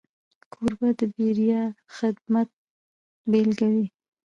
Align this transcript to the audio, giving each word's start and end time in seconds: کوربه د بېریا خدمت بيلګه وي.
کوربه 0.53 0.89
د 0.99 1.01
بېریا 1.15 1.61
خدمت 1.97 2.49
بيلګه 3.29 3.67
وي. 3.73 3.87